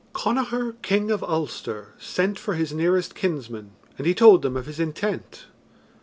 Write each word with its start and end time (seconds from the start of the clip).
Connachar, 0.15 0.73
King 0.81 1.11
of 1.11 1.23
Ulster, 1.23 1.89
sent 1.99 2.39
for 2.39 2.55
his 2.55 2.73
nearest 2.73 3.13
kinsmen, 3.13 3.69
and 3.99 4.07
he 4.07 4.15
told 4.15 4.41
them 4.41 4.57
of 4.57 4.65
his 4.65 4.79
intent. 4.79 5.45